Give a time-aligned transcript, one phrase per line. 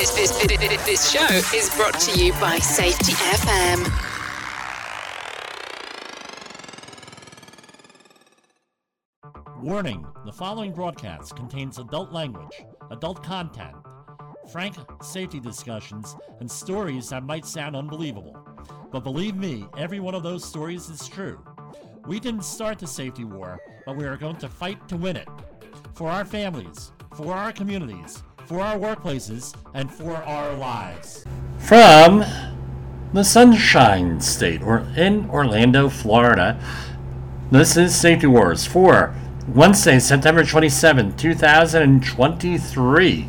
[0.00, 3.84] This, this, this, this show is brought to you by Safety FM.
[9.62, 13.76] Warning the following broadcast contains adult language, adult content,
[14.50, 18.38] frank safety discussions, and stories that might sound unbelievable.
[18.90, 21.44] But believe me, every one of those stories is true.
[22.06, 25.28] We didn't start the safety war, but we are going to fight to win it.
[25.92, 31.24] For our families, for our communities, for our workplaces, and for our lives.
[31.60, 32.24] From
[33.12, 36.60] the Sunshine State, or in Orlando, Florida,
[37.52, 39.14] this is Safety Wars for
[39.46, 43.28] Wednesday, September 27, 2023.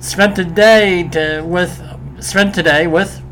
[0.00, 1.82] Spent today to, with
[2.20, 3.22] spent today with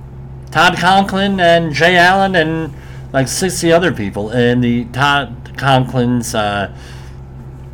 [0.50, 2.72] Todd Conklin and Jay Allen and
[3.12, 6.74] like 60 other people in the Todd Conklin's uh,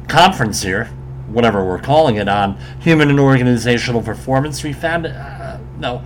[0.09, 0.91] conference here,
[1.33, 4.63] whatever we're calling it, on human and organizational performance.
[4.63, 6.03] We found uh, no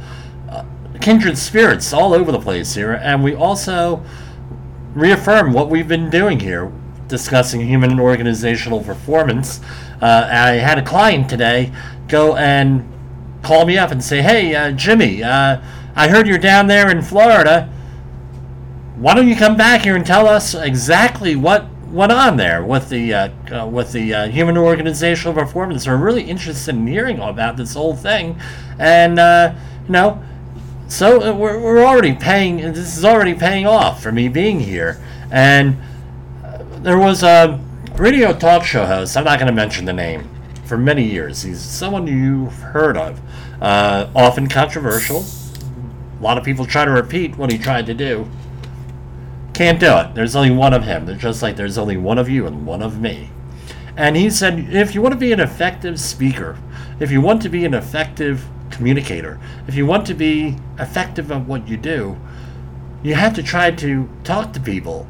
[0.49, 0.65] uh,
[1.01, 4.03] kindred spirits all over the place here, and we also
[4.95, 6.73] reaffirm what we've been doing here
[7.09, 9.61] discussing human and organizational performance.
[10.01, 11.73] Uh, I had a client today
[12.09, 12.93] go and
[13.43, 15.61] call me up and say, "Hey, uh, Jimmy, uh,
[15.95, 17.71] I heard you're down there in Florida.
[18.97, 21.67] Why don't you come back here and tell us exactly what
[21.97, 25.87] went on there with the uh, uh, with the uh, human organizational performance?
[25.87, 28.39] We're really interested in hearing about this whole thing,
[28.79, 29.19] and
[29.87, 30.23] you know."
[30.89, 32.59] So we're, we're already paying.
[32.59, 35.03] This is already paying off for me being here,
[35.33, 35.77] and
[36.79, 37.59] there was a
[37.99, 40.29] radio talk show host, I'm not going to mention the name,
[40.65, 41.43] for many years.
[41.43, 43.21] He's someone you've heard of.
[43.61, 45.25] Uh, often controversial.
[46.19, 48.29] A lot of people try to repeat what he tried to do.
[49.57, 50.15] Can't do it.
[50.15, 51.07] There's only one of him.
[51.07, 53.31] They're just like there's only one of you and one of me.
[53.97, 56.59] And he said, if you want to be an effective speaker,
[57.01, 61.47] if you want to be an effective communicator, if you want to be effective at
[61.47, 62.19] what you do,
[63.03, 65.09] you have to try to talk to people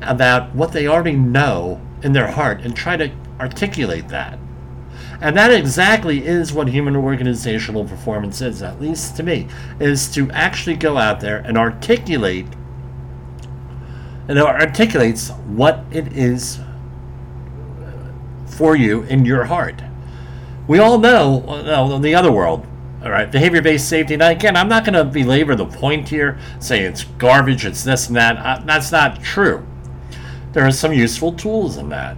[0.00, 3.10] about what they already know in their heart and try to
[3.40, 4.38] articulate that.
[5.20, 9.48] And that exactly is what human organizational performance is, at least to me,
[9.80, 12.46] is to actually go out there and articulate
[14.28, 16.60] and it articulates what it is
[18.46, 19.82] for you in your heart.
[20.68, 22.66] We all know uh, the other world,
[23.02, 24.16] all right, behavior based safety.
[24.16, 28.08] Now, again, I'm not going to belabor the point here, say it's garbage, it's this
[28.08, 28.36] and that.
[28.36, 29.66] Uh, that's not true
[30.52, 32.16] there are some useful tools in that.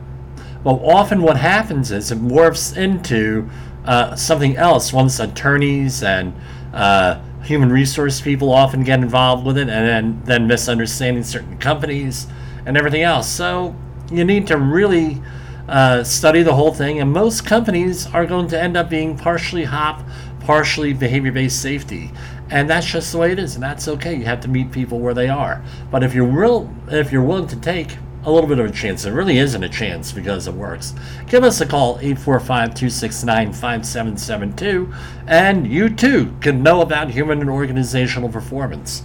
[0.62, 3.48] But often what happens is it morphs into
[3.84, 6.34] uh, something else once attorneys and
[6.72, 12.26] uh, human resource people often get involved with it and then, then misunderstanding certain companies
[12.66, 13.28] and everything else.
[13.28, 13.76] So
[14.10, 15.20] you need to really
[15.68, 19.64] uh, study the whole thing, and most companies are going to end up being partially
[19.64, 20.02] HOP,
[20.40, 22.10] partially behavior based safety.
[22.50, 24.14] And that's just the way it is, and that's okay.
[24.14, 25.64] You have to meet people where they are.
[25.90, 29.04] But if you're real, if you're willing to take a little bit of a chance.
[29.04, 30.94] It really isn't a chance because it works.
[31.26, 34.92] Give us a call, 845 269 5772,
[35.26, 39.02] and you too can know about human and organizational performance.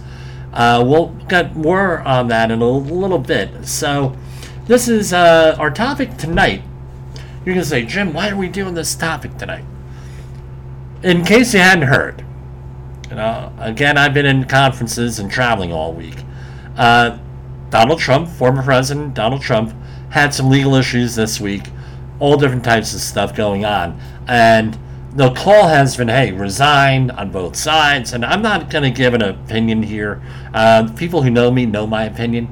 [0.52, 3.66] Uh, we'll get more on that in a little bit.
[3.66, 4.16] So,
[4.66, 6.62] this is uh, our topic tonight.
[7.44, 9.64] You're going to say, Jim, why are we doing this topic tonight?
[11.02, 12.24] In case you hadn't heard,
[13.08, 16.18] you know, again, I've been in conferences and traveling all week.
[16.76, 17.18] Uh,
[17.70, 19.72] Donald Trump, former President Donald Trump,
[20.10, 21.62] had some legal issues this week,
[22.18, 23.98] all different types of stuff going on.
[24.26, 24.78] And
[25.12, 28.12] the call has been, hey, resign on both sides.
[28.12, 30.22] And I'm not going to give an opinion here.
[30.52, 32.48] Uh, people who know me know my opinion.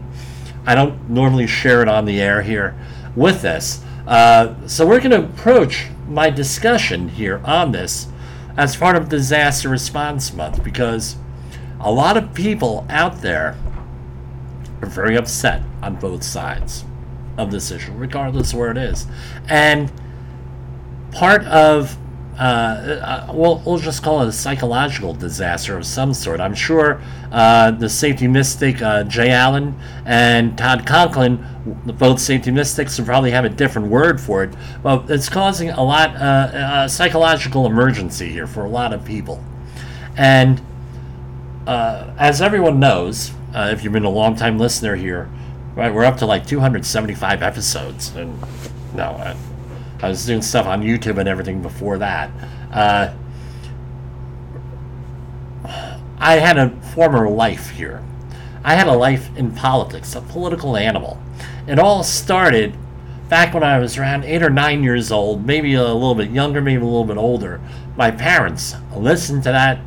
[0.67, 2.77] I don't normally share it on the air here
[3.17, 3.83] with this.
[4.07, 8.09] Uh, so we're going to approach my discussion here on this
[8.57, 11.17] as part of Disaster Response Month because
[11.81, 13.57] a lot of people out there
[14.83, 16.85] are very upset on both sides
[17.37, 19.07] of this issue, regardless of where it is.
[19.49, 19.91] And
[21.13, 21.97] part of,
[22.39, 26.41] uh, uh, well, we'll just call it a psychological disaster of some sort.
[26.41, 27.01] I'm sure
[27.33, 31.45] uh, the safety mystic uh, Jay Allen and Todd Conklin,
[31.99, 35.83] both safety mystics, will probably have a different word for it, but it's causing a
[35.83, 39.43] lot, uh, a psychological emergency here for a lot of people.
[40.17, 40.61] And
[41.67, 45.29] uh, as everyone knows, uh, if you've been a long time listener here,
[45.75, 48.15] right, we're up to like 275 episodes.
[48.15, 48.41] And
[48.95, 49.37] no, I,
[50.01, 52.31] I was doing stuff on YouTube and everything before that.
[52.73, 53.15] Uh,
[56.19, 58.05] I had a former life here.
[58.65, 61.19] I had a life in politics, a political animal.
[61.67, 62.75] It all started
[63.29, 66.61] back when I was around eight or nine years old, maybe a little bit younger,
[66.61, 67.61] maybe a little bit older,
[67.97, 69.81] my parents listened to that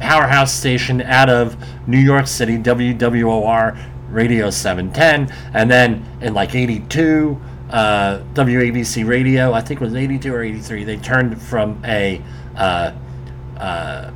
[0.00, 1.56] powerhouse station out of
[1.86, 3.78] New York City, WWOR
[4.10, 7.40] Radio 710, and then in like 82,
[7.70, 12.22] uh, WABC Radio, I think it was 82 or 83, they turned from a
[12.56, 12.92] uh,
[13.58, 14.10] uh,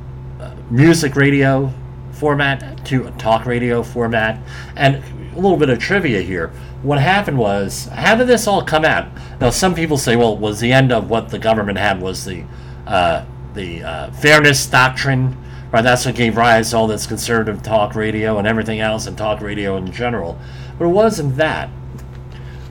[0.69, 1.71] music radio
[2.11, 4.39] format to a talk radio format.
[4.75, 5.03] And
[5.33, 6.49] a little bit of trivia here.
[6.81, 9.07] What happened was, how did this all come out?
[9.39, 12.43] Now, some people say, well, was the end of what the government had was the
[12.85, 15.37] uh, the uh, fairness doctrine,
[15.73, 15.81] right?
[15.81, 19.41] That's what gave rise to all this conservative talk radio and everything else, and talk
[19.41, 20.39] radio in general.
[20.77, 21.69] But it wasn't that.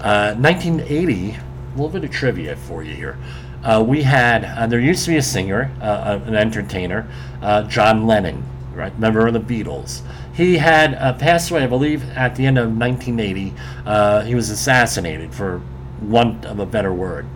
[0.00, 1.40] Uh, 1980, a
[1.72, 3.18] little bit of trivia for you here.
[3.62, 7.06] Uh, we had, uh, there used to be a singer, uh, an entertainer,
[7.68, 8.42] John Lennon,
[8.74, 8.96] right?
[8.98, 10.02] Member of the Beatles.
[10.34, 13.52] He had uh, passed away, I believe, at the end of 1980.
[13.84, 15.60] Uh, he was assassinated, for
[16.00, 17.26] want of a better word.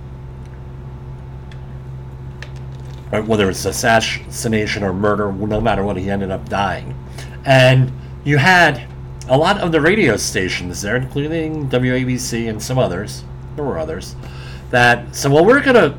[3.25, 6.95] Whether it's assassination or murder, no matter what, he ended up dying.
[7.45, 7.93] And
[8.25, 8.87] you had
[9.29, 13.25] a lot of the radio stations there, including WABC and some others.
[13.55, 14.15] There were others.
[14.71, 15.99] That so, well, we're going to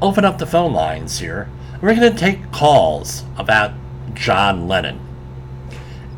[0.00, 1.48] open up the phone lines here.
[1.80, 3.72] We're going to take calls about
[4.14, 5.00] John Lennon.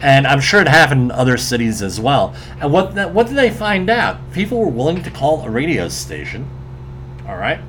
[0.01, 2.35] And I'm sure it happened in other cities as well.
[2.59, 4.33] And what what did they find out?
[4.33, 6.49] People were willing to call a radio station.
[7.29, 7.61] All right,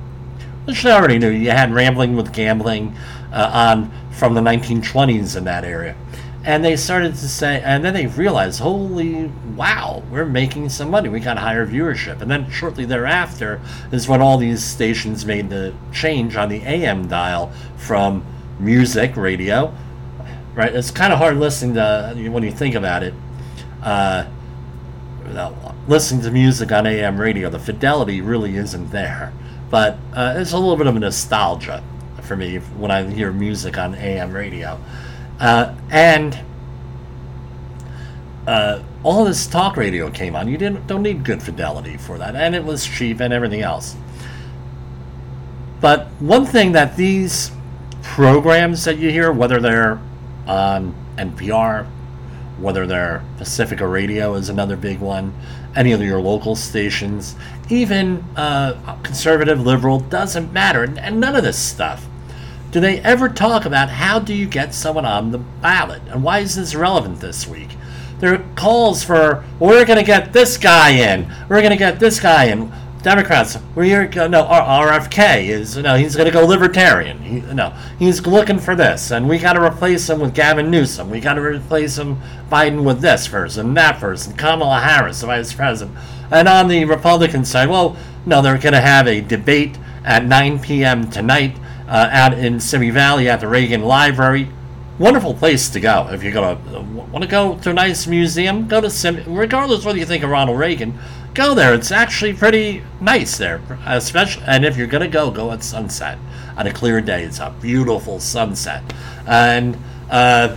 [0.64, 1.30] which they already knew.
[1.30, 2.96] You had Rambling with Gambling
[3.32, 5.96] uh, on from the 1920s in that area,
[6.44, 9.26] and they started to say, and then they realized, holy
[9.56, 11.08] wow, we're making some money.
[11.08, 13.60] We got higher viewership, and then shortly thereafter
[13.90, 18.24] is when all these stations made the change on the AM dial from
[18.58, 19.74] music radio
[20.54, 20.74] right?
[20.74, 23.14] It's kind of hard listening to when you think about it.
[23.82, 24.26] Uh,
[25.88, 29.32] listening to music on AM radio, the fidelity really isn't there.
[29.72, 31.82] But uh, it's a little bit of a nostalgia
[32.20, 34.78] for me when I hear music on AM radio.
[35.40, 36.38] Uh, and
[38.46, 40.46] uh, all this talk radio came on.
[40.46, 43.96] You didn't don't need good fidelity for that, and it was cheap and everything else.
[45.80, 47.50] But one thing that these
[48.02, 49.98] programs that you hear, whether they're
[50.46, 51.86] on NPR,
[52.58, 55.32] whether they're Pacifica Radio is another big one,
[55.74, 57.34] any of your local stations,
[57.68, 62.06] even uh, conservative, liberal, doesn't matter, and none of this stuff.
[62.70, 66.40] Do they ever talk about how do you get someone on the ballot, and why
[66.40, 67.70] is this relevant this week?
[68.18, 71.98] There are calls for we're going to get this guy in, we're going to get
[71.98, 72.72] this guy in.
[73.02, 74.28] Democrats, we're here.
[74.28, 75.96] No, RFK is no.
[75.96, 77.18] He's going to go libertarian.
[77.18, 81.10] He, no, he's looking for this, and we got to replace him with Gavin Newsom.
[81.10, 85.52] We got to replace him Biden with this person, that person, Kamala Harris, the vice
[85.52, 85.98] president.
[86.30, 90.60] And on the Republican side, well, no, they're going to have a debate at 9
[90.60, 91.10] p.m.
[91.10, 91.56] tonight
[91.88, 94.48] uh, out in Simi Valley at the Reagan Library.
[95.00, 98.68] Wonderful place to go if you're gonna uh, want to go to a nice museum.
[98.68, 100.98] Go to Simi, regardless whether you think of Ronald Reagan
[101.34, 101.74] go there.
[101.74, 104.44] It's actually pretty nice there, especially.
[104.46, 106.18] And if you're gonna go, go at sunset
[106.56, 107.24] on a clear day.
[107.24, 108.82] It's a beautiful sunset,
[109.26, 109.76] and
[110.10, 110.56] uh,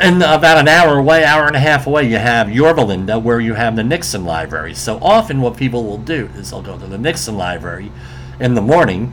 [0.00, 3.54] and about an hour away, hour and a half away, you have Yorba where you
[3.54, 4.74] have the Nixon Library.
[4.74, 7.90] So often, what people will do is they'll go to the Nixon Library
[8.38, 9.12] in the morning.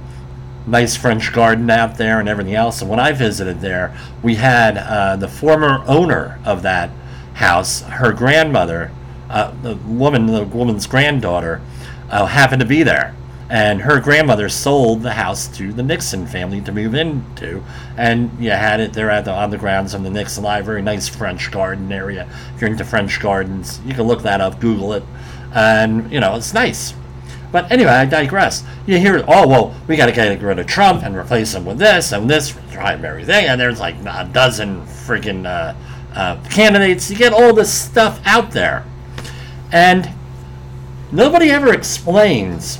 [0.67, 2.81] Nice French garden out there and everything else.
[2.81, 6.89] And when I visited there, we had uh, the former owner of that
[7.35, 8.91] house, her grandmother,
[9.35, 11.61] uh, the woman, the woman's granddaughter,
[12.09, 13.13] uh, happened to be there.
[13.49, 17.63] And her grandmother sold the house to the Nixon family to move into,
[17.95, 21.07] and you had it there at the, on the grounds of the Nixon Library, nice
[21.07, 22.27] French garden area.
[22.55, 25.03] If you're into French gardens, you can look that up, Google it,
[25.53, 26.95] and you know it's nice.
[27.51, 28.63] But anyway, I digress.
[28.87, 31.77] You hear, oh well, we got to get rid of Trump and replace him with
[31.77, 35.75] this and this primary thing, and there's like a dozen freaking uh,
[36.15, 37.11] uh, candidates.
[37.11, 38.85] You get all this stuff out there
[39.75, 40.09] and
[41.11, 42.79] nobody ever explains,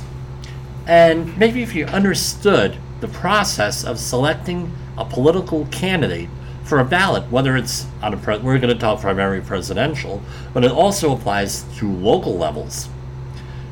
[0.86, 6.30] and maybe if you understood the process of selecting a political candidate
[6.64, 10.22] for a ballot, whether it's on a pre- we're going to talk primary presidential,
[10.54, 12.88] but it also applies to local levels,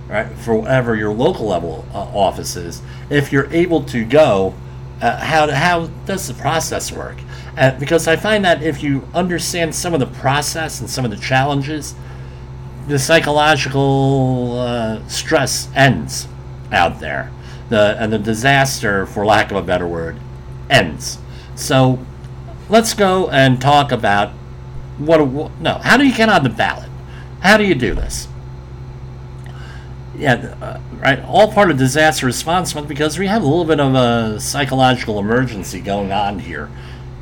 [0.07, 0.31] right?
[0.41, 4.53] For whatever your local level uh, office is, if you're able to go,
[5.01, 7.17] uh, how how does the process work?
[7.57, 11.11] Uh, because I find that if you understand some of the process and some of
[11.11, 11.95] the challenges,
[12.87, 16.29] the psychological uh, stress ends
[16.71, 17.31] out there.
[17.69, 20.19] The and the disaster, for lack of a better word,
[20.69, 21.19] ends.
[21.55, 21.99] So
[22.69, 24.31] let's go and talk about
[24.99, 25.19] what.
[25.61, 26.91] No, how do you get on the ballot?
[27.41, 28.29] How do you do this?
[30.17, 31.23] yeah, uh, right.
[31.25, 35.19] All part of disaster response month because we have a little bit of a psychological
[35.19, 36.71] emergency going on here,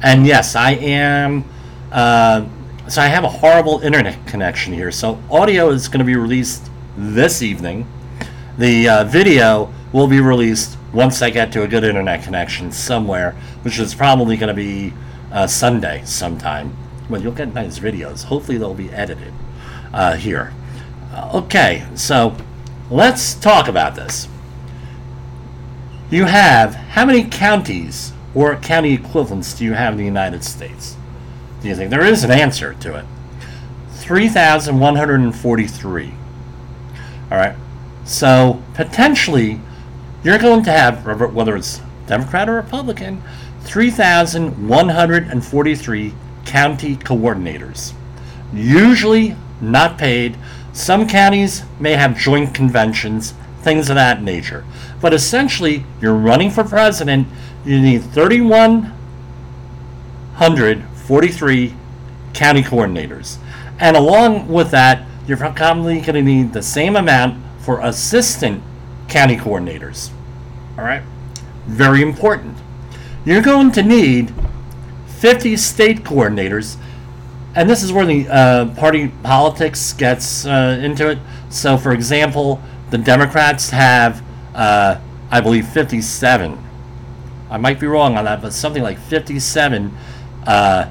[0.02, 1.45] and yes, I am.
[1.90, 2.47] Uh,
[2.89, 4.91] so I have a horrible internet connection here.
[4.91, 7.87] So audio is going to be released this evening.
[8.59, 13.33] The uh, video will be released once I get to a good internet connection somewhere,
[13.62, 14.93] which is probably going to be
[15.31, 16.77] uh, Sunday sometime.
[17.09, 18.25] Well, you'll get nice videos.
[18.25, 19.33] Hopefully, they'll be edited
[19.93, 20.53] uh, here.
[21.12, 22.37] Uh, okay, so
[22.91, 24.29] let's talk about this.
[26.11, 30.97] You have how many counties or county equivalents do you have in the United States?
[31.62, 33.04] Do you think there is an answer to it?
[33.92, 36.14] 3,143.
[37.31, 37.54] All right.
[38.04, 39.61] So potentially,
[40.25, 43.23] you're going to have, whether it's Democrat or Republican,
[43.61, 46.14] 3,143
[46.45, 47.92] county coordinators.
[48.52, 50.37] Usually not paid.
[50.73, 54.64] Some counties may have joint conventions, things of that nature.
[55.00, 57.28] But essentially, you're running for president,
[57.64, 58.02] you need
[61.12, 61.75] 3,143
[62.33, 63.37] county coordinators.
[63.78, 68.62] And along with that, you're probably going to need the same amount for assistant
[69.09, 70.11] county coordinators.
[70.78, 71.02] All right?
[71.66, 72.57] Very important.
[73.26, 74.33] You're going to need
[75.19, 76.76] 50 state coordinators,
[77.54, 81.19] and this is where the uh, party politics gets uh, into it.
[81.50, 84.99] So, for example, the Democrats have, uh,
[85.31, 86.59] I believe, 57.
[87.50, 89.95] I might be wrong on that, but something like 57
[90.47, 90.90] uh,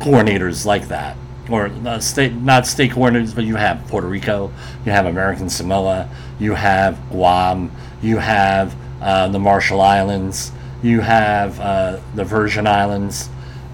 [0.00, 1.16] coordinators like that
[1.50, 4.52] or uh, state not state coordinators, but you have Puerto Rico,
[4.84, 7.70] you have American Samoa, you have Guam,
[8.02, 13.28] you have uh, the Marshall Islands, you have uh, the Virgin Islands.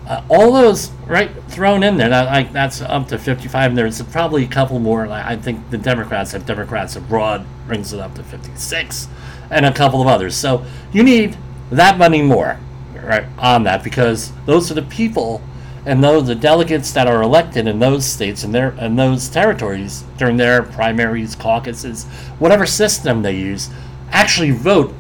[0.07, 2.09] Uh, all those right thrown in there.
[2.09, 3.71] That, like that's up to 55.
[3.71, 5.07] And there's probably a couple more.
[5.07, 9.09] Like, I think the Democrats have Democrats abroad brings it up to 56,
[9.51, 10.35] and a couple of others.
[10.35, 11.39] So you need
[11.71, 12.59] that money more
[12.95, 15.41] right on that because those are the people
[15.85, 20.05] and though the delegates that are elected in those states and their and those territories
[20.17, 22.05] during their primaries, caucuses,
[22.39, 23.69] whatever system they use,
[24.11, 24.95] actually vote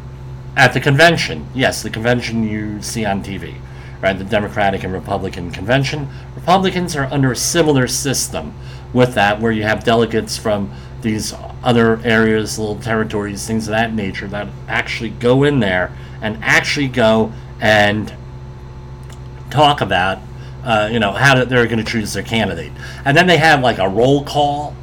[0.57, 1.47] at the convention.
[1.55, 3.55] Yes, the convention you see on TV,
[4.01, 4.19] right?
[4.19, 6.09] The Democratic and Republican convention.
[6.35, 8.55] Republicans are under a similar system
[8.93, 13.95] with that, where you have delegates from these other areas, little territories, things of that
[13.95, 18.15] nature, that actually go in there and actually go and
[19.51, 20.19] talk about
[20.64, 22.73] uh, you know, how they're going to choose their candidate.
[23.04, 24.75] And then they have like a roll call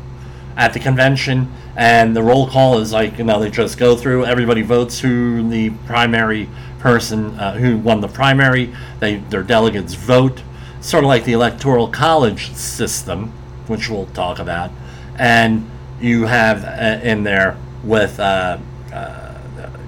[0.57, 4.25] at the convention, and the roll call is like, you know, they just go through,
[4.25, 10.41] everybody votes who the primary person uh, who won the primary, they their delegates vote,
[10.81, 13.31] sort of like the electoral college system,
[13.67, 14.71] which we'll talk about,
[15.17, 15.69] and
[16.01, 18.57] you have uh, in there with, uh,
[18.91, 19.37] uh,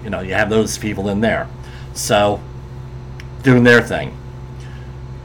[0.03, 1.49] you know, you have those people in there,
[1.93, 2.41] so
[3.43, 4.17] doing their thing.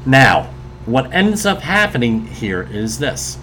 [0.04, 0.50] Now,
[0.86, 3.38] what ends up happening here is this.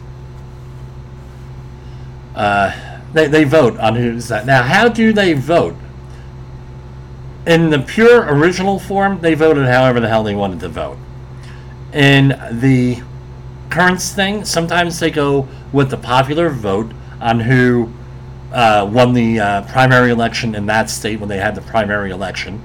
[2.35, 4.45] Uh, they, they vote on who's that.
[4.45, 5.75] Now, how do they vote?
[7.45, 10.97] In the pure original form, they voted however the hell they wanted to vote.
[11.91, 13.03] In the
[13.69, 17.91] currents thing, sometimes they go with the popular vote on who
[18.53, 22.61] uh, won the uh, primary election in that state when they had the primary election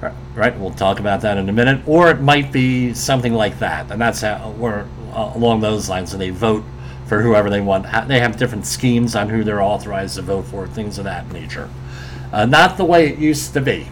[0.00, 0.58] right?
[0.58, 1.82] We'll talk about that in a minute.
[1.86, 6.12] Or it might be something like that, and that's how we're uh, along those lines.
[6.12, 6.64] And they vote
[7.06, 7.86] for whoever they want.
[8.06, 11.70] They have different schemes on who they're authorized to vote for, things of that nature.
[12.32, 13.88] Uh, not the way it used to be.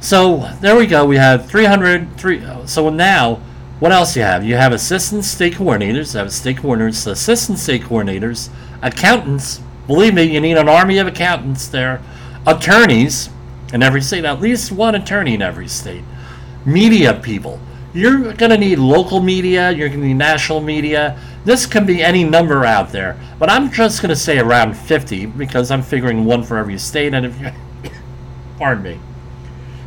[0.00, 1.04] So there we go.
[1.04, 2.16] We have 300.
[2.16, 3.36] Three, so now,
[3.80, 4.44] what else you have?
[4.44, 6.14] You have assistant state coordinators.
[6.14, 8.48] You have state coordinators, assistant state coordinators,
[8.82, 9.60] accountants.
[9.86, 12.00] Believe me, you need an army of accountants there.
[12.46, 13.28] Attorneys
[13.72, 16.04] in every state, at least one attorney in every state.
[16.64, 17.60] Media people.
[17.92, 21.18] You're going to need local media, you're going to need national media.
[21.44, 25.26] This can be any number out there, but I'm just going to say around 50
[25.26, 27.14] because I'm figuring one for every state.
[27.14, 27.50] And if you,
[28.58, 29.00] pardon me,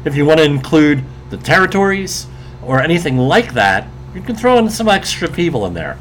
[0.04, 2.28] if you want to include the territories
[2.62, 5.98] or anything like that, you can throw in some extra people in there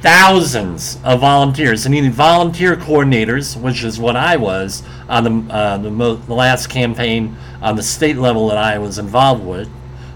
[0.00, 5.54] thousands of volunteers and you need volunteer coordinators, which is what I was on the
[5.54, 9.68] uh, the, mo- the, last campaign on the state level that I was involved with.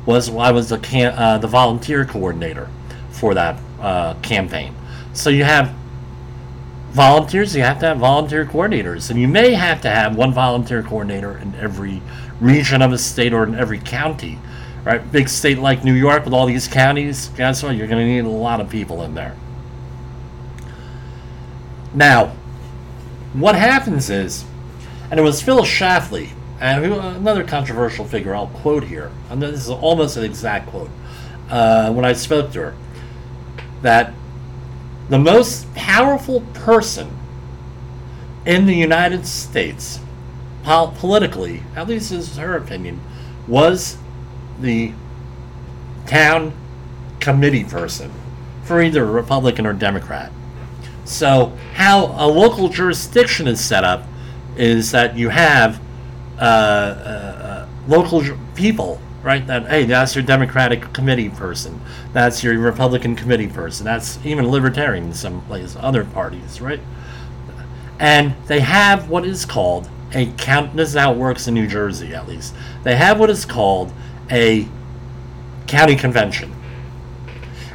[0.07, 2.69] Was I was the can- uh, the volunteer coordinator
[3.11, 4.75] for that uh, campaign.
[5.13, 5.75] So you have
[6.91, 10.83] volunteers, you have to have volunteer coordinators, and you may have to have one volunteer
[10.83, 12.03] coordinator in every
[12.41, 14.39] region of a state or in every county.
[14.85, 17.77] Right, big state like New York with all these counties, guess what?
[17.77, 19.37] You're going to need a lot of people in there.
[21.95, 22.35] Now,
[23.33, 24.45] what happens is,
[25.11, 26.31] and it was Phyllis Schlafly,
[26.61, 29.11] and another controversial figure I'll quote here.
[29.29, 30.91] And this is almost an exact quote.
[31.51, 32.75] Uh, when I spoke to her,
[33.83, 34.15] that
[35.09, 37.11] the most powerful person
[38.47, 40.01] in the United States,
[40.63, 43.01] pol- politically, at least is her opinion,
[43.47, 43.99] was
[44.61, 44.93] the
[46.07, 46.55] town
[47.21, 48.11] committee person
[48.65, 50.31] for either Republican or Democrat.
[51.05, 54.07] So, how a local jurisdiction is set up
[54.57, 55.81] is that you have
[56.39, 58.23] uh, uh, uh, local
[58.55, 59.47] people, right?
[59.47, 61.81] That hey, that's your Democratic committee person,
[62.13, 66.81] that's your Republican committee person, that's even Libertarian in some places, other parties, right?
[67.99, 70.77] And they have what is called a count.
[70.77, 72.55] This is how it works in New Jersey, at least.
[72.83, 73.93] They have what is called
[74.31, 74.69] a
[75.67, 76.55] county convention,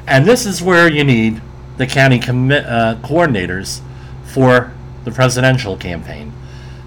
[0.05, 1.41] and this is where you need
[1.77, 3.81] the county uh, coordinators
[4.25, 6.33] for the presidential campaign.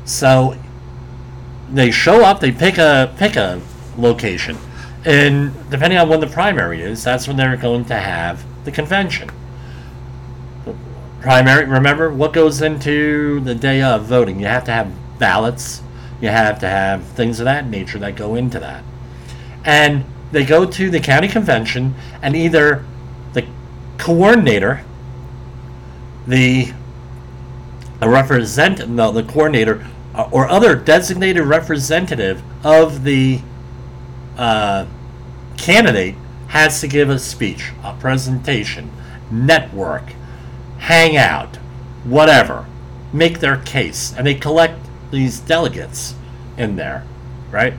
[0.04, 0.56] So
[1.72, 3.60] they show up, they pick a pick a
[3.96, 4.58] location,
[5.04, 9.30] and depending on when the primary is, that's when they're going to have the convention.
[11.20, 14.40] Primary, remember what goes into the day of voting?
[14.40, 15.82] You have to have ballots,
[16.20, 18.82] you have to have things of that nature that go into that.
[19.64, 22.89] And they go to the county convention, and either the
[24.00, 24.82] coordinator,
[26.26, 26.72] the
[28.00, 33.40] represent no, the coordinator uh, or other designated representative of the
[34.36, 34.86] uh,
[35.58, 36.14] candidate
[36.48, 38.90] has to give a speech, a presentation,
[39.30, 40.14] network,
[40.78, 41.56] hang out,
[42.04, 42.66] whatever,
[43.12, 44.78] make their case, and they collect
[45.10, 46.14] these delegates
[46.56, 47.04] in there,
[47.50, 47.74] right?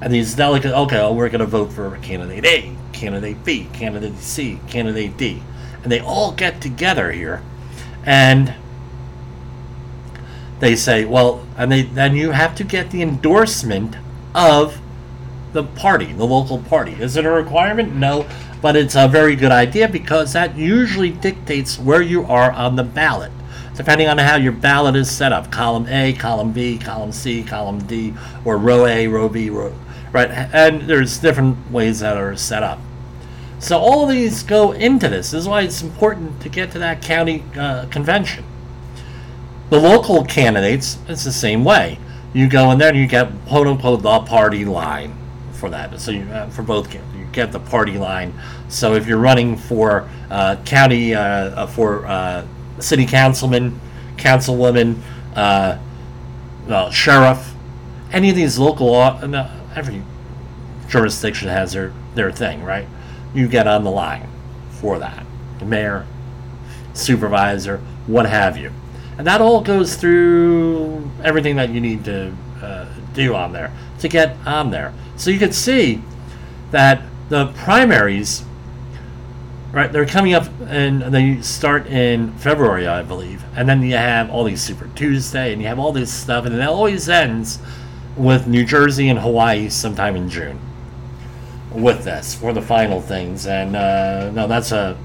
[0.00, 4.16] And these delegates, okay, oh, we're going to vote for candidate A, candidate B, candidate
[4.16, 5.42] C, candidate D,
[5.82, 7.42] and they all get together here,
[8.04, 8.54] and
[10.60, 13.96] they say, well, and they then you have to get the endorsement
[14.34, 14.78] of
[15.52, 16.92] the party, the local party.
[16.92, 17.94] Is it a requirement?
[17.94, 18.26] No,
[18.60, 22.84] but it's a very good idea because that usually dictates where you are on the
[22.84, 23.32] ballot.
[23.74, 27.78] Depending on how your ballot is set up, column A, column B, column C, column
[27.86, 29.74] D, or row A, row B, row
[30.16, 32.80] right, and there's different ways that are set up.
[33.58, 35.30] So all these go into this.
[35.30, 38.44] This is why it's important to get to that county uh, convention.
[39.70, 41.98] The local candidates, it's the same way.
[42.32, 45.16] You go in there and you get quote unquote the party line
[45.52, 45.98] for that.
[46.00, 47.00] So you, uh, for both, you
[47.32, 48.34] get the party line.
[48.68, 52.46] So if you're running for uh, county, uh, uh for uh,
[52.78, 53.80] city councilman,
[54.16, 55.00] councilwoman,
[55.34, 55.78] uh,
[56.90, 57.54] sheriff,
[58.12, 58.94] any of these local,
[59.74, 60.02] every
[60.88, 62.86] jurisdiction has their, their thing, right?
[63.36, 64.28] You get on the line
[64.70, 65.24] for that.
[65.58, 66.06] The mayor,
[66.94, 68.72] supervisor, what have you
[69.18, 74.08] and that all goes through everything that you need to uh, do on there to
[74.08, 74.92] get on there.
[75.16, 76.02] So you can see
[76.70, 78.44] that the primaries,
[79.72, 79.90] right?
[79.90, 84.44] They're coming up and they start in February, I believe, and then you have all
[84.44, 87.58] these Super Tuesday, and you have all this stuff, and it always ends
[88.16, 90.60] with New Jersey and Hawaii sometime in June
[91.76, 93.46] with this for the final things.
[93.46, 94.96] And uh, no, that's a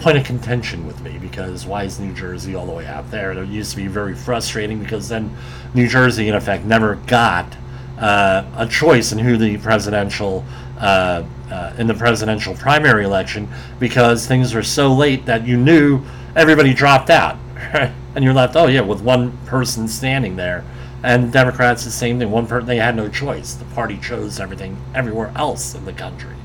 [0.00, 3.32] point of contention with me because why is New Jersey all the way out there?
[3.32, 5.36] It used to be very frustrating because then
[5.74, 7.56] New Jersey, in effect, never got
[7.98, 10.44] uh, a choice in who the presidential
[10.80, 13.46] uh, uh, in the presidential primary election
[13.78, 16.02] because things were so late that you knew
[16.34, 17.36] everybody dropped out,
[18.14, 20.64] and you're left, oh yeah, with one person standing there.
[21.02, 22.30] And Democrats the same thing.
[22.30, 23.54] One person they had no choice.
[23.54, 26.36] The party chose everything everywhere else in the country.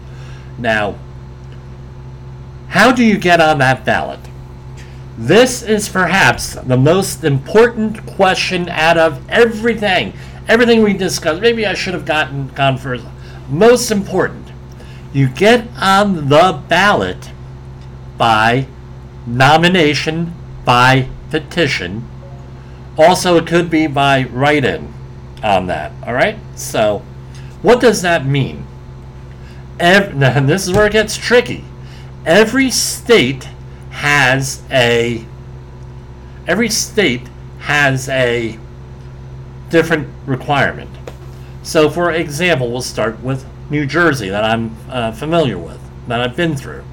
[0.58, 0.98] Now,
[2.70, 4.20] how do you get on that ballot?
[5.18, 10.14] This is perhaps the most important question out of everything.
[10.48, 11.42] Everything we discussed.
[11.42, 13.06] Maybe I should have gotten gone first.
[13.50, 14.50] Most important.
[15.14, 17.32] You get on the ballot
[18.18, 18.68] by
[19.26, 20.34] nomination
[20.66, 22.08] by petition.
[22.98, 24.94] Also, it could be by write in
[25.44, 25.92] on that.
[26.06, 26.38] All right?
[26.56, 27.04] So,
[27.62, 28.66] what does that mean?
[29.80, 31.64] Every, and this is where it gets tricky
[32.28, 33.46] every state
[33.90, 35.26] has a
[36.46, 37.28] every state
[37.60, 38.60] has a
[39.70, 40.90] different requirement.
[41.64, 46.36] So, for example, we'll start with New Jersey that I'm uh, familiar with, that I've
[46.36, 46.84] been through.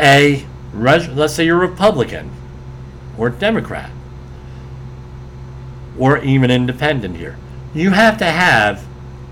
[0.00, 2.30] A let's say you're Republican
[3.16, 3.90] or Democrat
[5.98, 7.36] or even independent here.
[7.74, 8.82] You have to have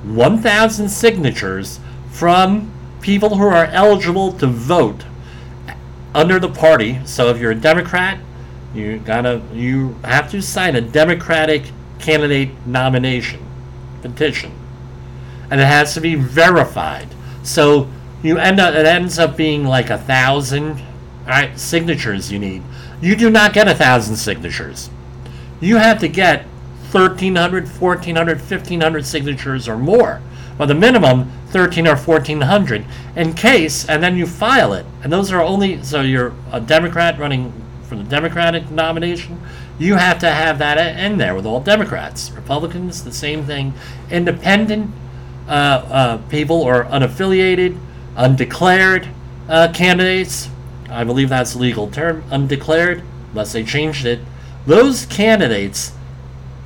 [0.05, 5.05] 1,000 signatures from people who are eligible to vote
[6.15, 6.99] under the party.
[7.05, 8.19] So if you're a Democrat,
[8.75, 11.63] You gotta you have to sign a Democratic
[11.99, 13.41] candidate nomination
[14.03, 14.53] petition,
[15.51, 17.09] and it has to be verified.
[17.43, 17.89] So
[18.23, 20.83] you end up it ends up being like a thousand
[21.27, 22.63] right signatures you need.
[23.01, 24.91] You do not get a thousand signatures.
[25.61, 26.45] You have to get
[27.01, 30.23] 1,300, 1,400, 1,500 signatures or more.
[30.59, 34.87] Well, the minimum 13 or 1400 in case, and then you file it.
[35.03, 39.41] And those are only, so you're a Democrat running for the Democratic nomination,
[39.79, 42.31] you have to have that in there with all Democrats.
[42.31, 43.75] Republicans, the same thing.
[44.11, 44.91] Independent
[45.47, 47.79] uh, uh, people or unaffiliated,
[48.17, 49.09] undeclared
[49.49, 50.49] uh, candidates,
[50.89, 54.21] I believe that's legal term, undeclared, unless they changed it.
[54.67, 55.93] Those candidates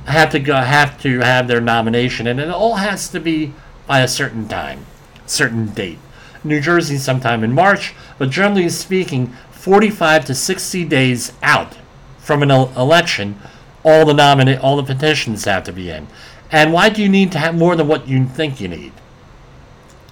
[0.05, 3.53] have to go have to have their nomination, and it all has to be
[3.87, 4.85] by a certain time,
[5.25, 5.99] certain date.
[6.43, 11.77] New Jersey sometime in March, but generally speaking, 45 to 60 days out
[12.17, 13.39] from an election,
[13.83, 16.07] all the nominate all the petitions have to be in.
[16.51, 18.93] And why do you need to have more than what you think you need?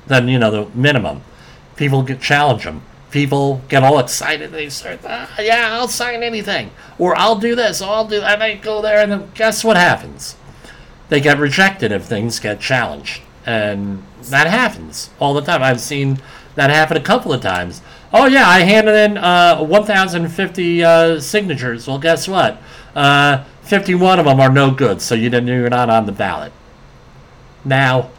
[0.08, 1.22] Then you know the minimum.
[1.76, 2.84] People get challenge them.
[3.12, 4.52] People get all excited.
[4.52, 8.20] They start, ah, yeah, I'll sign anything, or I'll do this, or I'll do.
[8.20, 8.34] that.
[8.34, 10.36] And they go there, and then guess what happens?
[11.10, 15.64] They get rejected if things get challenged, and that happens all the time.
[15.64, 16.22] I've seen
[16.56, 17.82] that happen a couple of times.
[18.14, 21.88] Oh yeah, I handed in uh, 1,050 uh, signatures.
[21.88, 22.62] Well, guess what?
[22.96, 26.52] Uh, 51 of them are no good, so you didn't, you're not on the ballot.
[27.64, 28.10] Now,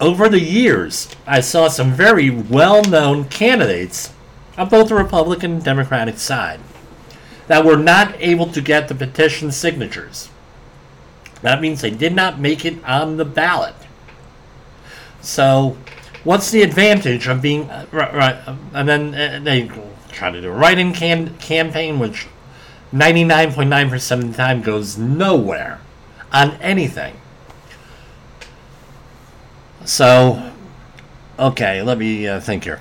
[0.00, 4.12] over the years, I saw some very well-known candidates
[4.56, 6.60] on both the Republican and Democratic side
[7.48, 10.28] that were not able to get the petition signatures.
[11.42, 13.74] That means they did not make it on the ballot.
[15.20, 15.76] So
[16.24, 19.70] what's the advantage of being uh, right, right and then uh, they
[20.12, 22.26] try to do a write-in can, campaign which
[22.92, 25.80] 99.9% of the time goes nowhere
[26.32, 27.14] on anything
[29.88, 30.52] so
[31.38, 32.80] okay let me uh, think here.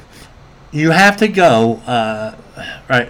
[0.72, 2.36] You have to go uh,
[2.90, 3.10] right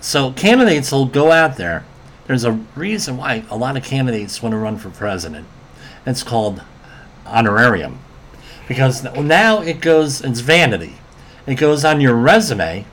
[0.00, 1.84] so candidates will go out there.
[2.26, 5.46] There's a reason why a lot of candidates want to run for president.
[6.06, 6.62] It's called
[7.26, 7.98] honorarium.
[8.68, 10.94] Because now it goes it's vanity.
[11.46, 12.86] It goes on your resume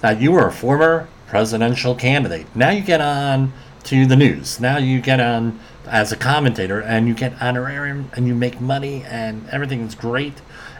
[0.00, 2.46] that you were a former presidential candidate.
[2.54, 3.52] Now you get on
[3.84, 4.60] to the news.
[4.60, 9.04] Now you get on as a commentator and you get honorarium and you make money
[9.04, 10.34] and everything is great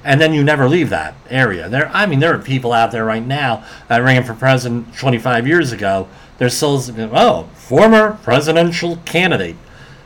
[0.04, 1.68] and then you never leave that area.
[1.68, 5.46] There i mean there are people out there right now that ran for president 25
[5.46, 6.08] years ago.
[6.38, 9.56] They're still oh former presidential candidate.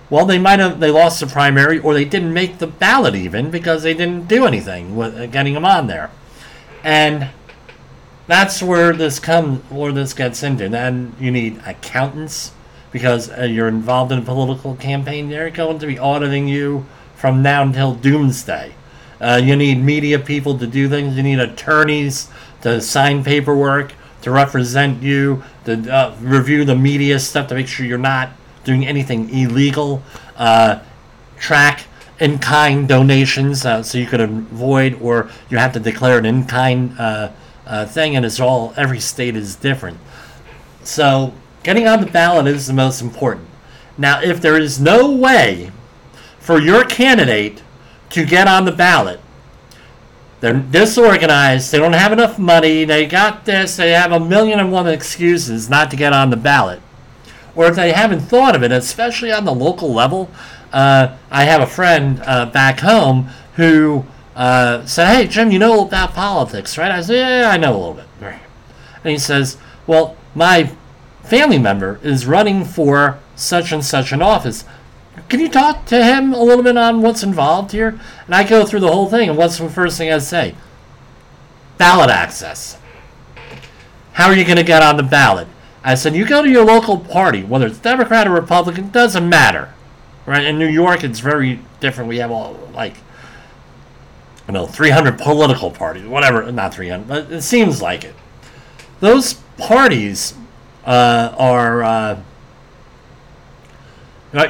[0.08, 3.50] Well, they might have they lost the primary, or they didn't make the ballot even
[3.50, 6.10] because they didn't do anything with uh, getting them on there,
[6.82, 7.28] and
[8.26, 10.68] that's where this comes where this gets into.
[10.68, 12.52] Then you need accountants
[12.92, 15.28] because uh, you're involved in a political campaign.
[15.28, 18.74] They're going to be auditing you from now until doomsday.
[19.20, 21.16] Uh, you need media people to do things.
[21.16, 22.28] You need attorneys
[22.62, 27.86] to sign paperwork to represent you, to uh, review the media stuff to make sure
[27.86, 28.30] you're not
[28.64, 30.02] doing anything illegal.
[30.36, 30.80] Uh,
[31.38, 31.84] track
[32.18, 36.44] in kind donations uh, so you could avoid or you have to declare an in
[36.44, 37.30] kind uh,
[37.86, 39.98] thing, and it's all every state is different.
[40.82, 43.46] So getting on the ballot is the most important.
[43.98, 45.72] Now, if there is no way
[46.38, 47.62] for your candidate
[48.10, 49.20] to get on the ballot,
[50.40, 54.72] they're disorganized, they don't have enough money, they got this, they have a million and
[54.72, 56.80] one excuses not to get on the ballot
[57.54, 60.30] or if they haven't thought of it, especially on the local level.
[60.72, 64.04] Uh, I have a friend uh, back home who
[64.36, 67.78] uh, said, "Hey, Jim, you know about politics, right?" I said, "Yeah, I know a
[67.78, 68.06] little bit."
[69.02, 70.70] And he says, "Well, my
[71.30, 74.64] family member is running for such and such an office.
[75.28, 78.66] Can you talk to him a little bit on what's involved here?" And I go
[78.66, 80.54] through the whole thing, and what's the first thing I say?
[81.78, 82.76] Ballot access.
[84.12, 85.48] How are you going to get on the ballot?
[85.82, 89.72] I said, you go to your local party, whether it's Democrat or Republican, doesn't matter.
[90.26, 90.44] Right?
[90.44, 92.08] In New York, it's very different.
[92.08, 92.96] We have all, like,
[94.46, 98.14] you know, 300 political parties, whatever, not 300, but it seems like it.
[99.00, 100.34] Those parties
[100.90, 102.22] uh, are, uh,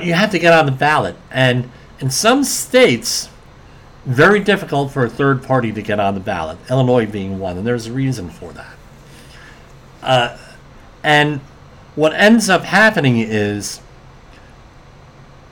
[0.02, 1.16] you have to get on the ballot.
[1.30, 3.28] And in some states,
[4.06, 7.66] very difficult for a third party to get on the ballot, Illinois being one, and
[7.66, 8.74] there's a reason for that.
[10.02, 10.38] Uh,
[11.02, 11.40] and
[11.94, 13.82] what ends up happening is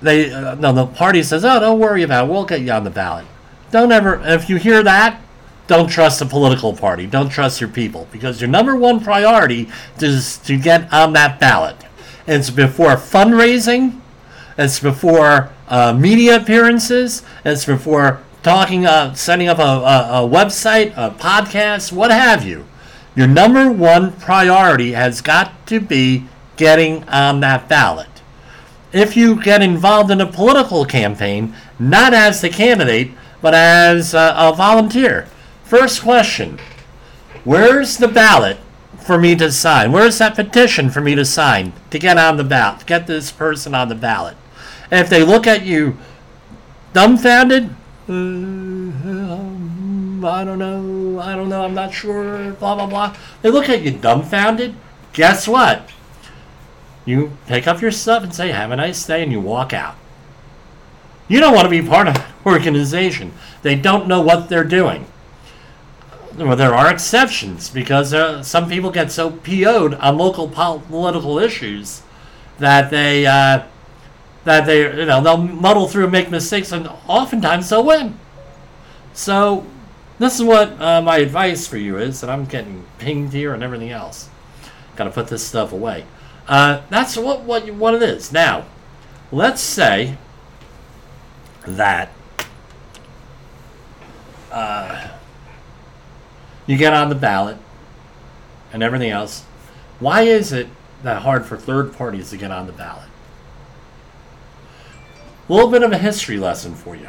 [0.00, 2.30] they uh, no the party says, "Oh, don't worry about it.
[2.30, 3.26] We'll get you on the ballot."
[3.70, 5.20] Don't ever if you hear that,
[5.68, 7.06] don't trust a political party.
[7.06, 9.68] Don't trust your people because your number one priority
[10.00, 11.76] is to get on that ballot.
[12.26, 14.00] It's before fundraising.
[14.56, 17.22] It's before uh, media appearances.
[17.44, 22.66] It's before talking, uh, setting up a, a, a website, a podcast, what have you.
[23.14, 26.24] Your number one priority has got to be
[26.56, 28.08] getting on that ballot.
[28.92, 33.10] If you get involved in a political campaign, not as the candidate,
[33.42, 35.28] but as a, a volunteer,
[35.68, 36.58] first question
[37.44, 38.58] Where's the ballot
[38.98, 39.92] for me to sign?
[39.92, 43.30] Where's that petition for me to sign to get on the ballot, to get this
[43.30, 44.36] person on the ballot?
[44.90, 45.96] And if they look at you
[46.92, 47.74] dumbfounded,
[48.08, 48.94] um,
[50.24, 53.16] I don't know, I don't know, I'm not sure, blah, blah, blah.
[53.42, 54.74] They look at you dumbfounded.
[55.12, 55.88] Guess what?
[57.04, 59.96] You pick up your stuff and say, have a nice day, and you walk out.
[61.28, 63.32] You don't want to be part of an organization.
[63.62, 65.06] They don't know what they're doing.
[66.38, 68.14] Well, there are exceptions because
[68.46, 72.02] some people get so PO'd on local pol- political issues
[72.58, 73.64] that they uh,
[74.44, 78.18] that they you know they'll muddle through and make mistakes, and oftentimes they'll win.
[79.12, 79.66] So
[80.20, 83.62] this is what uh, my advice for you is, and I'm getting pinged here and
[83.64, 84.28] everything else.
[84.94, 86.06] Got to put this stuff away.
[86.46, 88.30] Uh, that's what what what it is.
[88.32, 88.66] Now,
[89.32, 90.16] let's say
[91.66, 92.12] that
[94.52, 95.07] uh,
[96.68, 97.56] you get on the ballot
[98.72, 99.42] and everything else.
[99.98, 100.68] Why is it
[101.02, 103.08] that hard for third parties to get on the ballot?
[105.48, 107.08] A little bit of a history lesson for you.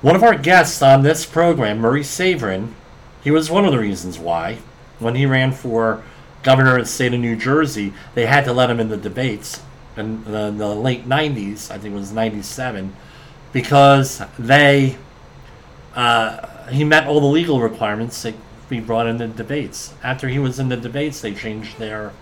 [0.00, 2.72] One of our guests on this program, Murray Sabrin,
[3.22, 4.58] he was one of the reasons why,
[4.98, 6.02] when he ran for
[6.42, 9.60] governor of the state of New Jersey, they had to let him in the debates
[9.98, 12.94] in the, in the late 90s, I think it was 97,
[13.52, 14.96] because they
[15.94, 18.16] uh, he met all the legal requirements
[18.68, 19.94] be brought in the debates.
[20.02, 22.12] After he was in the debates, they changed their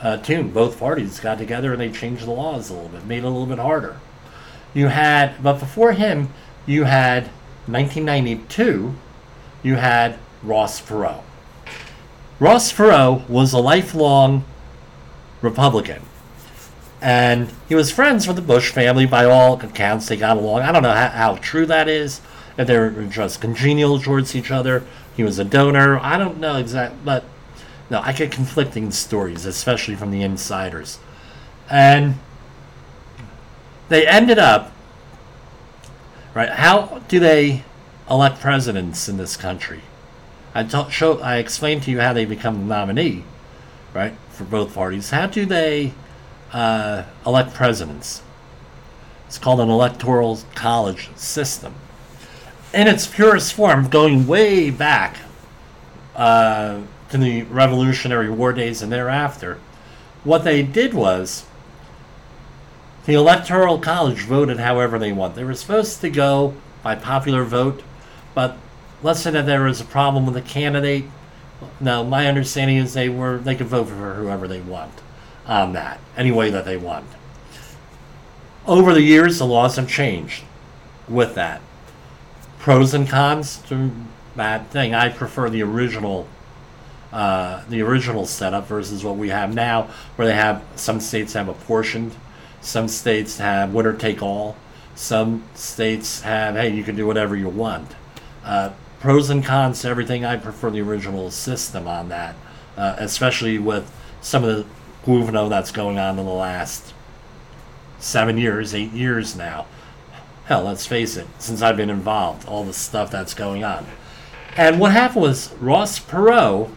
[0.00, 0.50] uh, tune.
[0.50, 3.28] Both parties got together and they changed the laws a little bit, made it a
[3.28, 3.98] little bit harder.
[4.74, 6.32] You had, but before him,
[6.66, 7.24] you had
[7.66, 8.94] 1992,
[9.62, 11.22] you had Ross Perot.
[12.40, 14.44] Ross Perot was a lifelong
[15.40, 16.02] Republican.
[17.00, 20.08] And he was friends with the Bush family by all accounts.
[20.08, 20.62] They got along.
[20.62, 22.20] I don't know how, how true that is,
[22.56, 24.84] if they were just congenial towards each other.
[25.16, 25.98] He was a donor.
[25.98, 27.24] I don't know exactly, but
[27.90, 30.98] no, I get conflicting stories, especially from the insiders.
[31.70, 32.16] And
[33.88, 34.72] they ended up,
[36.34, 36.50] right?
[36.50, 37.62] How do they
[38.10, 39.82] elect presidents in this country?
[40.54, 43.24] I t- show, I explained to you how they become the nominee,
[43.92, 45.10] right, for both parties.
[45.10, 45.92] How do they
[46.52, 48.22] uh, elect presidents?
[49.26, 51.74] It's called an electoral college system.
[52.74, 55.18] In its purest form, going way back
[56.16, 59.60] uh, to the Revolutionary War days and thereafter,
[60.24, 61.46] what they did was
[63.06, 65.36] the Electoral College voted however they want.
[65.36, 67.80] They were supposed to go by popular vote,
[68.34, 68.56] but
[69.04, 71.04] let's say that there was a problem with a candidate.
[71.78, 74.94] Now, my understanding is they were they could vote for whoever they want
[75.46, 77.06] on that, any way that they want.
[78.66, 80.42] Over the years, the laws have changed
[81.08, 81.60] with that.
[82.64, 83.90] Pros and cons to
[84.36, 84.94] that thing.
[84.94, 86.26] I prefer the original,
[87.12, 91.50] uh, the original setup versus what we have now, where they have some states have
[91.50, 92.16] apportioned,
[92.62, 94.56] some states have winner take all,
[94.94, 97.96] some states have hey you can do whatever you want.
[98.42, 100.24] Uh, pros and cons to everything.
[100.24, 102.34] I prefer the original system on that,
[102.78, 104.64] uh, especially with some of the
[105.04, 106.94] Guvno that's going on in the last
[107.98, 109.66] seven years, eight years now.
[110.46, 113.86] Hell, let's face it, since I've been involved, all the stuff that's going on.
[114.56, 116.70] And what happened was Ross Perot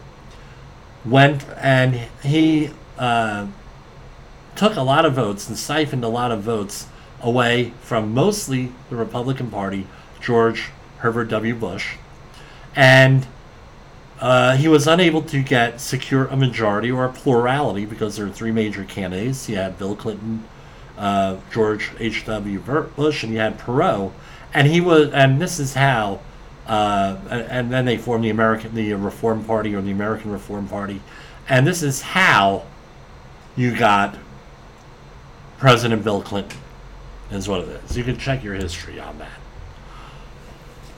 [1.04, 3.46] went and he uh,
[4.56, 6.86] took a lot of votes and siphoned a lot of votes
[7.20, 9.86] away from mostly the Republican Party,
[10.20, 11.54] George Herbert W.
[11.54, 11.96] Bush,
[12.74, 13.26] and
[14.20, 18.30] uh, he was unable to get secure a majority or a plurality because there are
[18.30, 19.46] three major candidates.
[19.46, 20.44] He had Bill Clinton,
[20.98, 22.26] uh, George H.
[22.26, 22.58] W.
[22.58, 24.12] Bush, and you had Perot,
[24.52, 26.20] and he was, and this is how,
[26.66, 31.00] uh, and then they formed the American, the Reform Party or the American Reform Party,
[31.48, 32.64] and this is how
[33.56, 34.18] you got
[35.58, 36.58] President Bill Clinton,
[37.30, 37.96] is what it is.
[37.96, 39.38] You can check your history on that.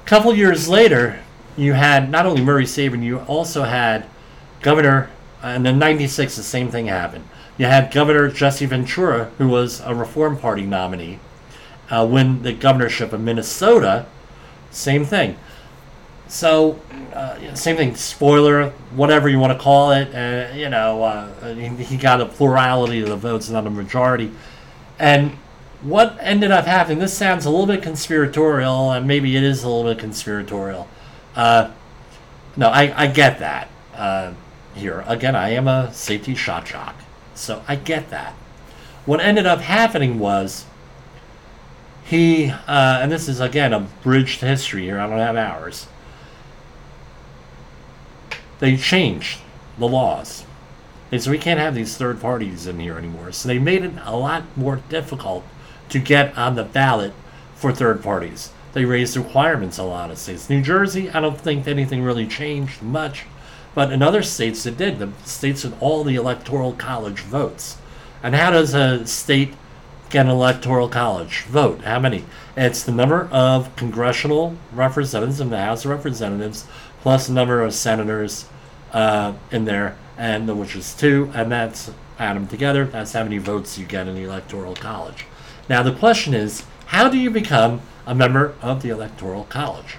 [0.05, 1.21] A couple years later,
[1.57, 4.07] you had not only Murray Sabrin, you also had
[4.63, 5.11] Governor,
[5.43, 7.25] and in '96 the same thing happened.
[7.61, 11.19] You had Governor Jesse Ventura, who was a Reform Party nominee,
[11.91, 14.07] uh, win the governorship of Minnesota.
[14.71, 15.37] Same thing.
[16.27, 16.81] so,
[17.13, 20.09] uh, same thing, spoiler, whatever you want to call it.
[20.15, 24.33] Uh, you know, uh, he, he got a plurality of the votes, not a majority.
[24.99, 25.33] And
[25.83, 29.69] what ended up happening, this sounds a little bit conspiratorial, and maybe it is a
[29.69, 30.89] little bit conspiratorial.
[31.37, 31.71] Uh,
[32.57, 34.33] no, I, I get that uh,
[34.75, 35.05] here.
[35.07, 36.95] Again, I am a safety shot jock,
[37.41, 38.35] so I get that.
[39.07, 40.67] What ended up happening was
[42.05, 45.87] he, uh, and this is again a bridged history here, I don't have hours.
[48.59, 49.41] They changed
[49.79, 50.45] the laws.
[51.09, 53.33] They said we can't have these third parties in here anymore.
[53.33, 55.45] So they made it a lot more difficult
[55.89, 57.13] to get on the ballot
[57.57, 58.51] for third parties.
[58.73, 60.49] They raised requirements a lot of states.
[60.49, 63.25] New Jersey, I don't think anything really changed much,
[63.75, 64.99] but in other states it did.
[64.99, 67.79] The states with all the electoral college votes.
[68.23, 69.55] And how does a state
[70.11, 71.83] get an electoral college vote?
[71.83, 72.25] How many?
[72.57, 76.67] It's the number of congressional representatives in the House of Representatives
[77.01, 78.47] plus the number of senators
[78.93, 82.85] uh, in there, and which is two, and that's add them together.
[82.85, 85.25] That's how many votes you get in the electoral college.
[85.69, 89.97] Now the question is, how do you become a member of the Electoral College?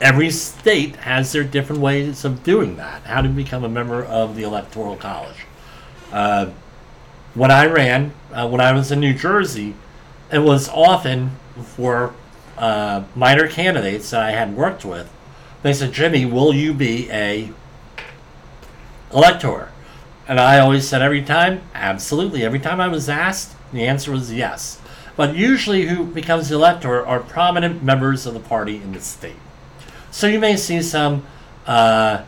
[0.00, 3.02] Every state has their different ways of doing that.
[3.02, 5.46] How to become a member of the Electoral College.
[6.12, 6.50] Uh,
[7.34, 9.74] when I ran, uh, when I was in New Jersey,
[10.30, 11.32] it was often
[11.62, 12.14] for
[12.58, 15.10] uh, minor candidates that I had worked with.
[15.62, 17.50] They said, "Jimmy, will you be a
[19.12, 19.70] elector?"
[20.28, 22.44] And I always said every time, absolutely.
[22.44, 24.80] Every time I was asked, the answer was yes.
[25.16, 29.36] But usually, who becomes the elector are prominent members of the party in the state.
[30.16, 31.26] So you may see some
[31.66, 32.24] uh,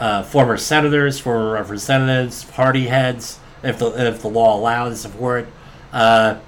[0.00, 5.46] uh, former senators, former representatives, party heads, if the if the law allows for it.
[5.92, 6.40] Uh,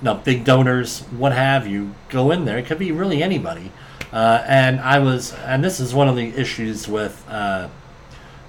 [0.00, 2.56] no, big donors, what have you, go in there.
[2.56, 3.72] It could be really anybody.
[4.12, 7.68] Uh, and I was, and this is one of the issues with uh,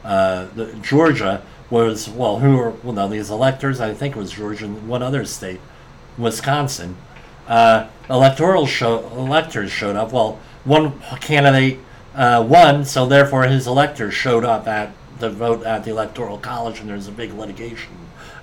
[0.03, 3.81] uh, the, Georgia was well, who are well, these electors.
[3.81, 5.59] I think it was Georgia and one other state,
[6.19, 6.97] Wisconsin.
[7.49, 10.13] Electoral show electors showed up.
[10.13, 11.79] Well, one candidate
[12.15, 16.79] uh, won, so therefore his electors showed up at the vote at the electoral college,
[16.79, 17.91] and there's a big litigation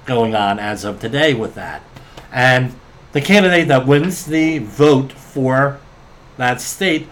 [0.06, 1.82] going on as of today with that.
[2.32, 2.74] And
[3.12, 5.78] the candidate that wins the vote for
[6.36, 7.08] that state,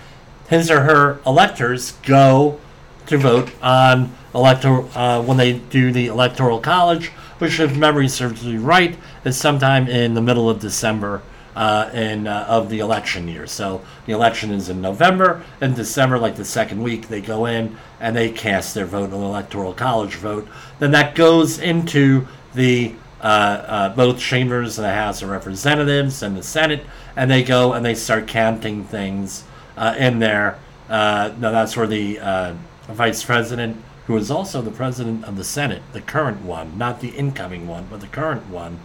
[0.49, 2.59] his or her electors go
[3.07, 8.45] to vote on elector uh, when they do the electoral college, which, if memory serves
[8.45, 11.23] me right, is sometime in the middle of December
[11.59, 13.45] uh, in uh, of the election year.
[13.45, 15.43] So the election is in November.
[15.61, 19.21] In December, like the second week, they go in and they cast their vote, an
[19.21, 20.47] electoral college vote.
[20.79, 26.37] Then that goes into the uh, uh, both chambers of the House of Representatives and
[26.37, 29.43] the Senate, and they go and they start counting things
[29.77, 30.61] uh, in there.
[30.89, 32.55] Uh, now that's where the
[32.87, 37.09] vice president, who is also the president of the Senate, the current one, not the
[37.09, 38.79] incoming one, but the current one,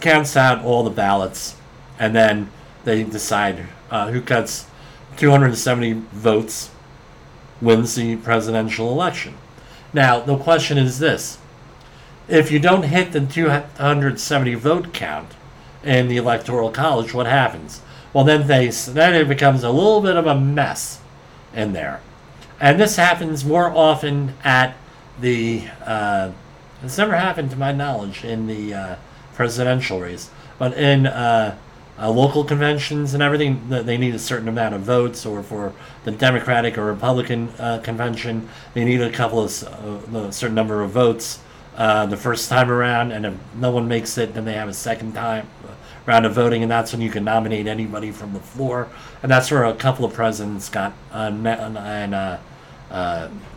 [0.00, 1.56] counts out all the ballots,
[1.98, 2.50] and then
[2.84, 4.66] they decide uh, who gets
[5.16, 6.70] 270 votes
[7.60, 9.34] wins the presidential election.
[9.92, 11.38] Now, the question is this
[12.28, 15.32] if you don't hit the 270 vote count
[15.82, 17.80] in the electoral college, what happens?
[18.12, 21.00] Well, then they then it becomes a little bit of a mess
[21.54, 22.00] in there,
[22.60, 24.76] and this happens more often at
[25.20, 25.64] the.
[25.84, 26.32] Uh,
[26.82, 28.96] it's never happened to my knowledge in the uh,
[29.38, 31.56] presidential race, but in uh,
[31.96, 35.72] uh, local conventions and everything, they need a certain amount of votes, or for
[36.04, 39.62] the Democratic or Republican uh, convention, they need a couple of
[40.12, 41.38] uh, a certain number of votes
[41.76, 44.74] uh, the first time around, and if no one makes it, then they have a
[44.74, 45.70] second time uh,
[46.04, 48.88] round of voting, and that's when you can nominate anybody from the floor,
[49.22, 52.40] and that's where a couple of presidents got and a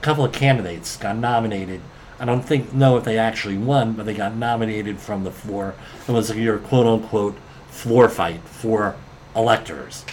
[0.02, 1.82] couple of candidates got nominated.
[2.22, 5.74] I don't think know if they actually won, but they got nominated from the floor.
[6.08, 7.36] It was your quote unquote
[7.68, 8.96] floor fight for
[9.36, 10.06] electors.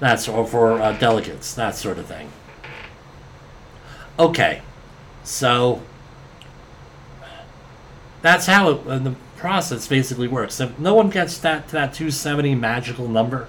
[0.00, 2.32] That's or for uh, delegates, that sort of thing.
[4.18, 4.60] Okay,
[5.22, 5.82] so
[8.22, 10.58] that's how it, uh, the process basically works.
[10.58, 13.46] If no one gets that to that 270 magical number,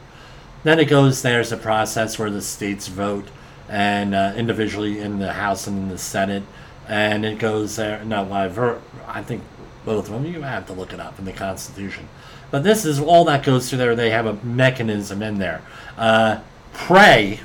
[0.63, 3.27] then it goes there's a process where the states vote
[3.67, 6.43] and uh, individually in the House and in the Senate,
[6.87, 8.03] and it goes there.
[8.03, 9.43] No, I've heard, I think
[9.85, 10.25] both of them.
[10.31, 12.07] You have to look it up in the Constitution.
[12.51, 13.95] But this is all that goes through there.
[13.95, 15.61] They have a mechanism in there.
[15.97, 16.41] Uh,
[16.73, 17.39] pray,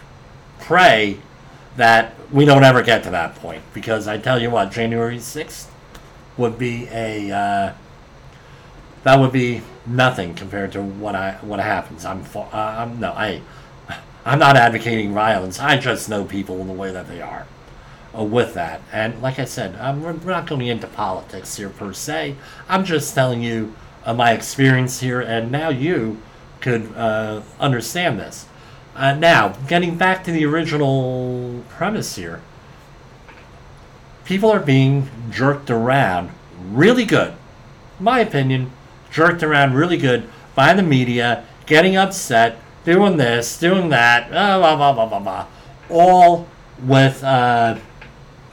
[0.61, 1.19] pray
[1.77, 5.69] that we don't ever get to that point because I tell you what, January 6th
[6.37, 7.73] would be a uh,
[9.05, 12.05] that would be nothing compared to what I what happens.
[12.05, 13.41] I'm uh, I'm no I
[14.25, 15.61] I'm not advocating violence.
[15.61, 17.47] I just know people in the way that they are.
[18.15, 21.95] Uh, with that, and like I said, I'm, we're not going into politics here per
[21.95, 22.37] se.
[22.69, 26.19] I'm just telling you uh, my experience here, and now you
[26.61, 28.47] could uh, understand this.
[28.95, 32.43] Uh, now, getting back to the original premise here,
[34.27, 36.31] people are being jerked around
[36.71, 37.33] really good.
[37.99, 38.73] My opinion,
[39.11, 44.77] jerked around really good by the media, getting upset, doing this, doing that, blah, blah,
[44.77, 45.47] blah, blah, blah, blah.
[45.89, 46.47] all
[46.85, 47.79] with, uh,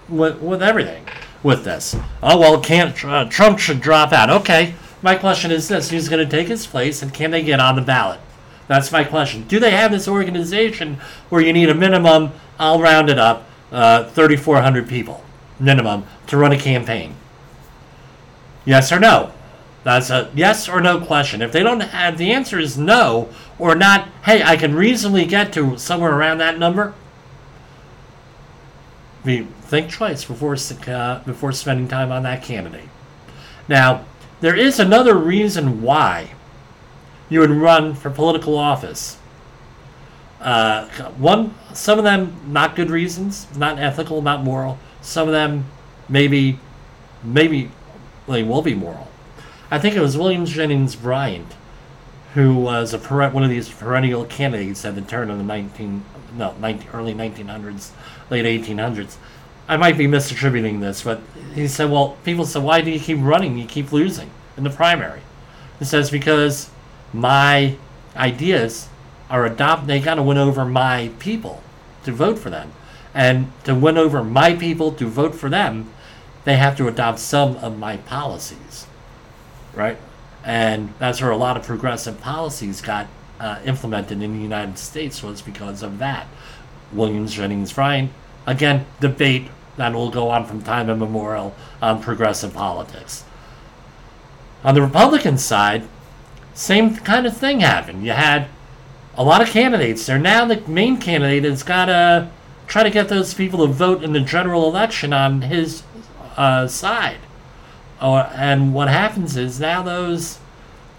[0.10, 1.06] with, with everything
[1.44, 1.96] with this.
[2.22, 4.30] Oh, well, can't, uh, Trump should drop out.
[4.30, 7.60] Okay, my question is this who's going to take his place, and can they get
[7.60, 8.20] on the ballot?
[8.68, 9.48] That's my question.
[9.48, 10.96] Do they have this organization
[11.30, 15.24] where you need a minimum, I'll round it up, uh, 3,400 people,
[15.60, 17.16] minimum, to run a campaign?
[18.66, 19.32] Yes or no?
[19.84, 21.42] That's a yes or no question.
[21.42, 25.54] If they don't have the answer is no or not, hey, I can reasonably get
[25.54, 26.94] to somewhere around that number.
[29.38, 30.58] Think twice before
[30.88, 32.90] uh, before spending time on that candidate.
[33.68, 34.06] Now,
[34.42, 36.32] there is another reason why
[37.30, 39.18] you would run for political office.
[40.42, 44.80] Uh, one, some of them not good reasons, not ethical, not moral.
[45.02, 45.66] Some of them
[46.08, 46.60] maybe,
[47.24, 47.70] maybe
[48.28, 49.10] they will be moral.
[49.70, 51.46] I think it was William Jennings Bryan
[52.40, 56.54] who was a one of these perennial candidates at the turn of the 19 no
[56.60, 57.92] 19, early 1900s,
[58.30, 59.18] late 1800s.
[59.68, 61.22] I might be misattributing this, but
[61.54, 63.58] he said, "Well, people said, why do you keep running?
[63.58, 65.22] You keep losing in the primary."
[65.80, 66.70] He says because
[67.14, 67.76] my
[68.16, 68.88] ideas
[69.30, 69.88] are adopt.
[69.88, 71.62] They got to win over my people
[72.06, 72.72] to vote for them,
[73.14, 75.92] and to win over my people to vote for them,
[76.46, 78.88] they have to adopt some of my policies,
[79.74, 79.98] right?
[80.44, 83.08] And that's where a lot of progressive policies got
[83.40, 86.28] uh, implemented in the United States was because of that.
[86.92, 88.10] Williams Jennings Bryan,
[88.46, 93.24] again, debate that will go on from time immemorial on progressive politics.
[94.64, 95.84] On the Republican side,
[96.54, 98.06] same kind of thing happened.
[98.06, 98.48] You had
[99.16, 100.20] a lot of candidates there.
[100.20, 102.30] Now the main candidate has got to
[102.68, 105.84] try to get those people to vote in the general election on his
[106.36, 107.20] uh, side.
[108.02, 110.40] Oh, and what happens is now those,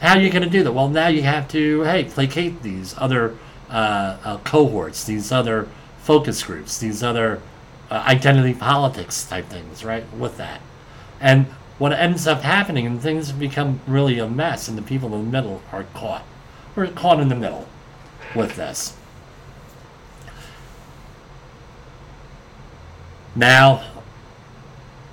[0.01, 0.73] how are you going to do that?
[0.73, 3.37] Well, now you have to, hey, placate these other
[3.71, 5.69] uh, uh, cohorts, these other
[6.03, 7.41] focus groups, these other
[7.91, 10.05] uh, identity politics type things, right?
[10.13, 10.61] With that.
[11.21, 11.47] And
[11.79, 15.31] what ends up happening, and things become really a mess, and the people in the
[15.31, 16.25] middle are caught.
[16.77, 17.67] We're caught in the middle
[18.35, 18.95] with this.
[23.35, 23.90] Now,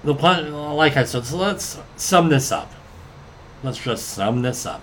[0.08, 2.72] the plan, like I said, so let's sum this up.
[3.62, 4.82] Let's just sum this up.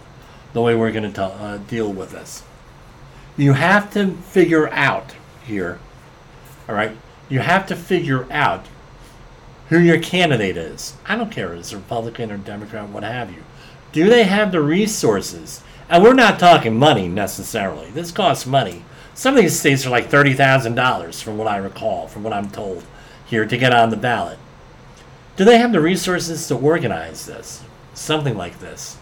[0.53, 2.43] The way we're going to uh, deal with this.
[3.39, 5.15] You have to figure out
[5.47, 5.81] here,
[6.69, 6.95] all right?
[7.31, 8.67] You have to figure out
[9.71, 10.93] who your candidate is.
[11.07, 13.43] I don't care if it's Republican or Democrat, what have you.
[13.93, 15.63] Do they have the resources?
[15.89, 17.91] And we're not talking money necessarily.
[17.93, 18.85] This costs money.
[19.15, 22.85] Some of these states are like $30,000 from what I recall, from what I'm told
[23.25, 24.39] here to get on the ballot.
[25.37, 27.63] Do they have the resources to organize this?
[27.93, 28.97] Something like this.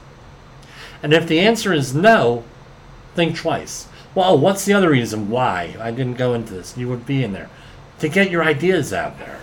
[1.03, 2.45] And if the answer is no,
[3.15, 3.89] think twice.
[4.15, 6.77] Well, what's the other reason why I didn't go into this?
[6.77, 7.51] You would be in there.
[8.01, 9.41] To get your ideas out there.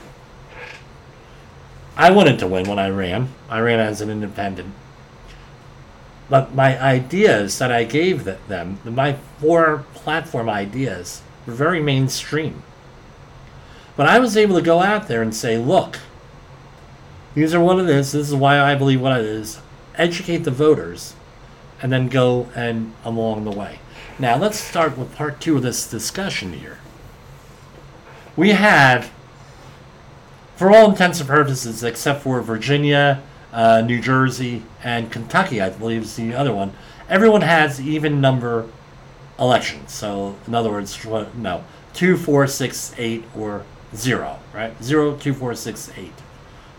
[1.95, 3.29] I wanted to win when I ran.
[3.49, 4.73] I ran as an independent.
[6.29, 12.63] But my ideas that I gave them, my four platform ideas, were very mainstream.
[13.97, 15.99] But I was able to go out there and say, look,
[17.36, 18.11] these are what it is.
[18.11, 19.59] This is why I believe what it is.
[19.95, 21.13] Educate the voters,
[21.82, 23.80] and then go and along the way.
[24.17, 26.80] Now let's start with part two of this discussion here.
[28.36, 29.11] We have,
[30.55, 33.21] for all intents and purposes, except for Virginia,
[33.53, 36.73] uh, New Jersey, and Kentucky, I believe is the other one.
[37.09, 38.67] Everyone has even number
[39.38, 39.93] elections.
[39.93, 41.63] So in other words, no,
[41.93, 43.65] two, four, six, eight, or
[43.95, 44.82] zero, right?
[44.84, 46.13] Zero, two, four, six, eight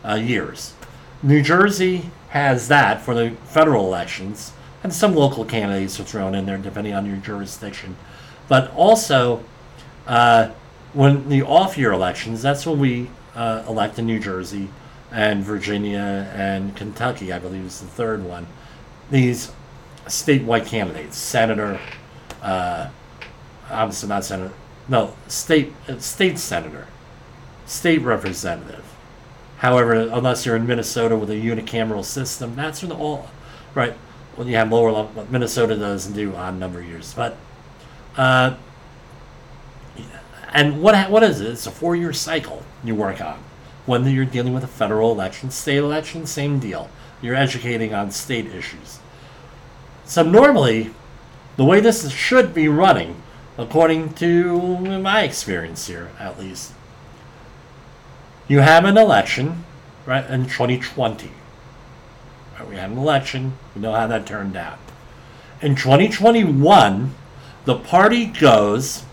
[0.04, 0.74] uh, years.
[1.22, 6.46] New Jersey has that for the federal elections, and some local candidates are thrown in
[6.46, 7.96] there depending on your jurisdiction.
[8.48, 9.44] But also,
[10.06, 10.50] uh,
[10.92, 14.68] when the off year elections, that's when we uh, elect in New Jersey
[15.12, 18.46] and Virginia and Kentucky, I believe is the third one.
[19.10, 19.52] These
[20.06, 21.80] statewide candidates, senator,
[22.42, 22.88] uh,
[23.70, 24.52] obviously not senator,
[24.88, 26.86] no, state state senator,
[27.66, 28.84] state representative,
[29.60, 33.28] However, unless you're in Minnesota with a unicameral system, that's when all
[33.74, 33.94] right.
[34.34, 35.26] Well, you have lower level.
[35.28, 37.36] Minnesota doesn't do odd number years, but
[38.16, 38.54] uh,
[40.54, 41.48] and what what is it?
[41.48, 43.38] It's a four year cycle you work on.
[43.84, 46.88] When you're dealing with a federal election, state election, same deal.
[47.20, 48.98] You're educating on state issues.
[50.06, 50.94] So normally,
[51.56, 53.22] the way this should be running,
[53.58, 56.72] according to my experience here, at least,
[58.50, 59.64] you have an election,
[60.04, 61.30] right, in 2020.
[62.58, 63.52] Right, we had an election.
[63.76, 64.80] We know how that turned out.
[65.62, 67.14] In 2021,
[67.64, 69.04] the party goes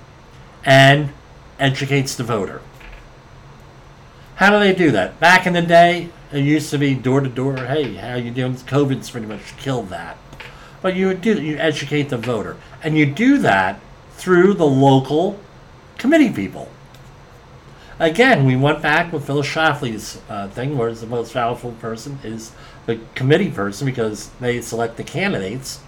[0.66, 1.12] and
[1.60, 2.62] educates the voter.
[4.38, 5.20] How do they do that?
[5.20, 7.58] Back in the day, it used to be door to door.
[7.58, 8.56] Hey, how you doing?
[8.56, 10.18] COVID's pretty much killed that.
[10.82, 13.80] But you do you educate the voter, and you do that
[14.14, 15.40] through the local
[16.00, 16.70] committee people.
[18.00, 22.52] Again, we went back with Phyllis Schlafly's uh, thing, where the most powerful person is
[22.86, 25.80] the committee person because they select the candidates.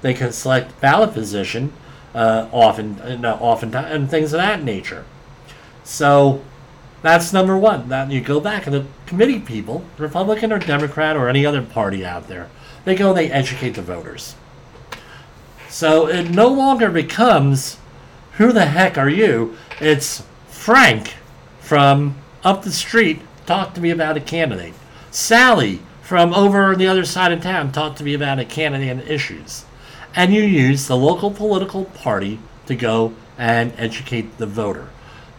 [0.00, 1.72] They can select ballot position,
[2.14, 5.04] uh, often, uh, often, and things of that nature.
[5.82, 6.44] So
[7.02, 7.88] that's number one.
[7.88, 12.04] That you go back and the committee people, Republican or Democrat or any other party
[12.04, 12.48] out there,
[12.84, 14.36] they go and they educate the voters.
[15.68, 17.78] So it no longer becomes
[18.34, 19.56] who the heck are you?
[19.80, 21.14] It's Frank
[21.66, 22.14] from
[22.44, 24.72] up the street talk to me about a candidate.
[25.10, 28.88] Sally from over on the other side of town talk to me about a candidate
[28.88, 29.64] and issues.
[30.14, 34.90] And you use the local political party to go and educate the voter.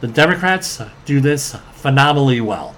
[0.02, 2.76] The Democrats do this phenomenally well.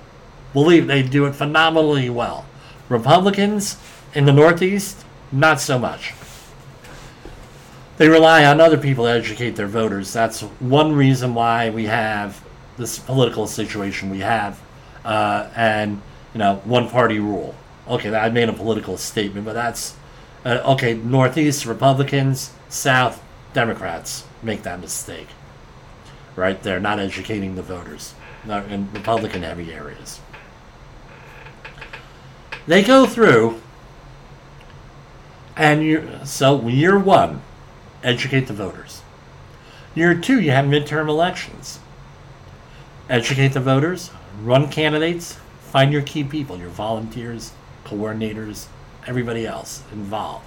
[0.53, 2.45] Believe they do it phenomenally well.
[2.87, 3.77] Republicans
[4.13, 6.13] in the Northeast, not so much.
[7.97, 10.13] They rely on other people to educate their voters.
[10.13, 12.43] That's one reason why we have
[12.79, 14.59] this political situation we have,
[15.05, 16.01] uh, and
[16.33, 17.53] you know, one party rule.
[17.87, 19.95] Okay, I made a political statement, but that's
[20.45, 20.95] uh, okay.
[20.95, 23.21] Northeast Republicans, South
[23.53, 25.27] Democrats make that mistake
[26.39, 26.63] right?
[26.63, 28.13] They're not educating the voters
[28.47, 30.21] in Republican heavy areas.
[32.65, 33.61] They go through,
[35.55, 37.41] and you so year one,
[38.03, 39.01] educate the voters.
[39.95, 41.79] Year two, you have midterm elections.
[43.09, 44.11] Educate the voters,
[44.43, 47.53] run candidates, find your key people, your volunteers,
[47.83, 48.67] coordinators,
[49.07, 50.45] everybody else involved.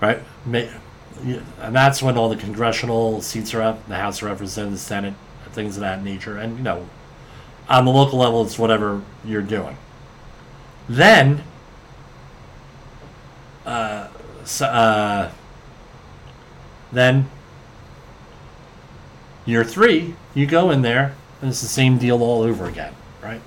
[0.00, 0.20] Right?
[0.46, 5.14] and that's when all the congressional seats are up, the House of Representatives, Senate,
[5.52, 6.38] things of that nature.
[6.38, 6.88] And, you know,
[7.68, 9.76] on the local level, it's whatever you're doing.
[10.88, 11.44] Then,
[13.66, 14.08] uh,
[14.44, 15.30] so, uh,
[16.90, 17.28] then,
[19.44, 23.40] year three, you go in there, and it's the same deal all over again, right?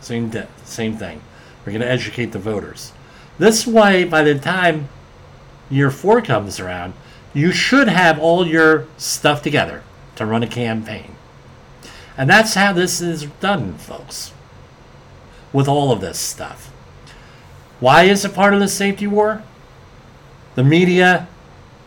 [0.00, 1.20] Same, de- same thing.
[1.64, 2.92] We're going to educate the voters.
[3.38, 4.88] This way, by the time
[5.68, 6.94] year four comes around,
[7.34, 9.82] you should have all your stuff together
[10.16, 11.16] to run a campaign.
[12.16, 14.32] And that's how this is done, folks,
[15.52, 16.72] with all of this stuff.
[17.78, 19.42] Why is it part of the safety war?
[20.54, 21.28] The media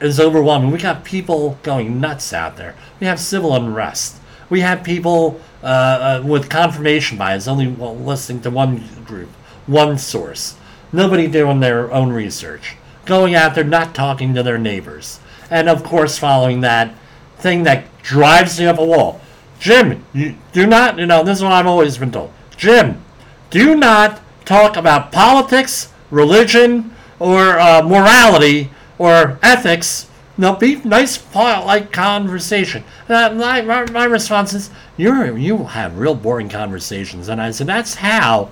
[0.02, 0.72] is overwhelming.
[0.72, 2.76] We got people going nuts out there.
[3.00, 4.18] We have civil unrest.
[4.50, 9.30] We have people uh, uh, with confirmation bias, only listening to one group,
[9.68, 10.56] one source.
[10.92, 12.76] Nobody doing their own research
[13.10, 15.20] going out there not talking to their neighbors.
[15.50, 16.94] And of course, following that
[17.38, 19.20] thing that drives you up a wall.
[19.60, 22.32] Jim, you do not, you know, this is what I've always been told.
[22.56, 23.04] Jim,
[23.50, 28.70] do not talk about politics, religion, or uh, morality,
[29.00, 30.08] or ethics.
[30.38, 32.84] No, be nice, polite conversation.
[33.10, 37.28] Uh, my, my, my response is, you you have real boring conversations.
[37.28, 38.52] And I said, that's how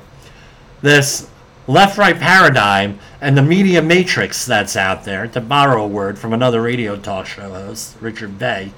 [0.81, 1.29] this
[1.67, 6.33] left right paradigm and the media matrix that's out there, to borrow a word from
[6.33, 8.71] another radio talk show host, Richard Bey.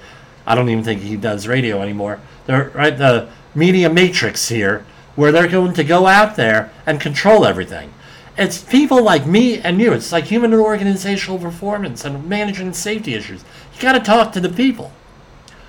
[0.46, 2.20] I don't even think he does radio anymore.
[2.48, 7.94] Right the media matrix here, where they're going to go out there and control everything.
[8.40, 9.92] It's people like me and you.
[9.92, 13.44] It's like human and organizational performance and managing safety issues.
[13.76, 14.94] You got to talk to the people.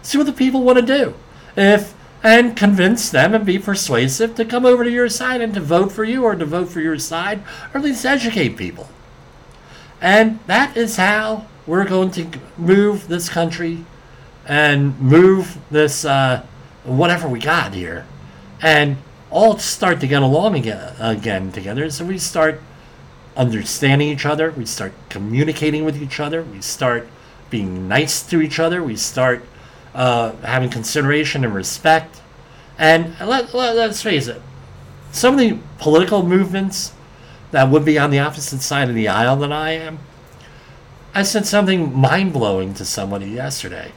[0.03, 1.15] See what the people want to do.
[1.57, 5.61] If and convince them and be persuasive to come over to your side and to
[5.61, 7.43] vote for you or to vote for your side
[7.73, 8.89] or at least educate people.
[10.01, 13.85] And that is how we're going to move this country
[14.47, 16.45] and move this uh,
[16.85, 18.07] whatever we got here
[18.63, 18.97] and
[19.31, 21.89] all start to get along again, again together.
[21.91, 22.61] So we start
[23.37, 27.09] understanding each other, we start communicating with each other, we start
[27.49, 29.45] being nice to each other, we start
[29.95, 32.21] uh, having consideration and respect.
[32.79, 34.41] And let, let, us face it,
[35.13, 36.93] some of the political movements
[37.51, 39.99] that would be on the opposite side of the aisle than I am.
[41.15, 43.93] I said something mind blowing to somebody yesterday.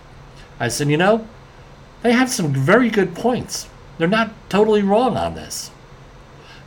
[0.59, 1.27] I said, you know,
[2.01, 3.67] they have some very good points.
[3.97, 5.71] They're not totally wrong on this.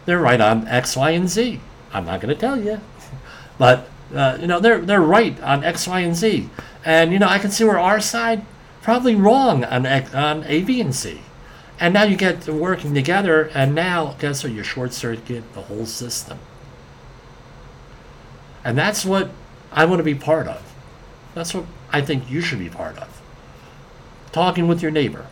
[0.05, 1.61] They're right on X, Y, and Z.
[1.93, 2.81] I'm not going to tell you,
[3.59, 6.49] but uh, you know they're they're right on X, Y, and Z.
[6.85, 8.45] And you know I can see where our side
[8.83, 11.21] probably wrong on X, on A, B, and C.
[11.79, 14.53] And now you get working together, and now guess what?
[14.53, 16.39] You short circuit the whole system.
[18.65, 19.31] And that's what
[19.73, 20.63] I want to be part of.
[21.35, 23.21] That's what I think you should be part of.
[24.33, 25.27] Talking with your neighbor,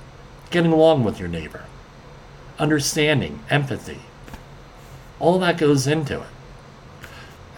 [0.50, 1.64] getting along with your neighbor,
[2.58, 4.00] understanding, empathy.
[5.18, 6.26] All that goes into it.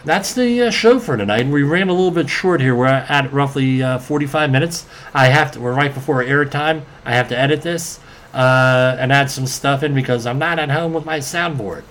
[0.04, 1.40] That's the uh, show for tonight.
[1.40, 2.76] And we ran a little bit short here.
[2.76, 4.86] We're at roughly uh, 45 minutes.
[5.12, 5.60] I have to.
[5.60, 6.82] We're right before airtime.
[7.04, 7.98] I have to edit this
[8.32, 11.82] uh, and add some stuff in because I'm not at home with my soundboard.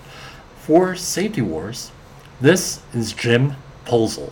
[0.61, 1.91] For Safety Wars,
[2.39, 4.31] this is Jim Posel.